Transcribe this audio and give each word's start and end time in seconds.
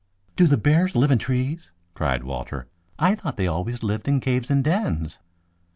"Do 0.35 0.47
the 0.47 0.57
bears 0.57 0.95
live 0.95 1.11
in 1.11 1.19
trees?" 1.19 1.69
cried 1.93 2.23
Walter. 2.23 2.65
"I 2.97 3.13
thought 3.13 3.37
they 3.37 3.45
always 3.45 3.83
lived 3.83 4.07
in 4.07 4.19
caves 4.19 4.49
and 4.49 4.63
dens." 4.63 5.19